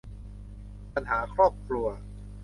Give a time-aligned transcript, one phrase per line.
[0.93, 1.87] ปัญหาครอบครัว